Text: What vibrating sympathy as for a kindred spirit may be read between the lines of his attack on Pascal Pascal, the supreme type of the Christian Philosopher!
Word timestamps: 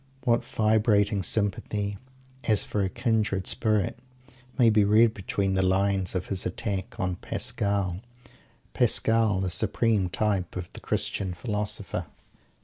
What 0.23 0.43
vibrating 0.43 1.21
sympathy 1.21 1.99
as 2.45 2.63
for 2.63 2.81
a 2.81 2.89
kindred 2.89 3.45
spirit 3.45 3.99
may 4.57 4.71
be 4.71 4.83
read 4.83 5.13
between 5.13 5.53
the 5.53 5.61
lines 5.61 6.15
of 6.15 6.25
his 6.25 6.43
attack 6.43 6.99
on 6.99 7.17
Pascal 7.17 8.01
Pascal, 8.73 9.41
the 9.41 9.51
supreme 9.51 10.09
type 10.09 10.55
of 10.55 10.73
the 10.73 10.79
Christian 10.79 11.35
Philosopher! 11.35 12.07